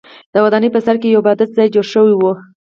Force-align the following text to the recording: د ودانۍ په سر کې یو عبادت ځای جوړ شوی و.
د 0.33 0.35
ودانۍ 0.45 0.69
په 0.73 0.79
سر 0.85 0.95
کې 1.01 1.07
یو 1.09 1.21
عبادت 1.23 1.49
ځای 1.57 1.67
جوړ 1.73 1.85
شوی 1.93 2.13
و. 2.17 2.23